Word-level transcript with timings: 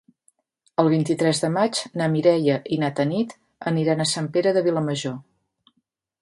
El 0.83 0.87
vint-i-tres 0.93 1.41
de 1.43 1.51
maig 1.57 1.81
na 2.01 2.07
Mireia 2.13 2.55
i 2.77 2.79
na 2.85 2.89
Tanit 3.01 3.37
aniran 3.73 4.03
a 4.03 4.09
Sant 4.15 4.31
Pere 4.39 4.55
de 4.59 4.65
Vilamajor. 4.71 5.15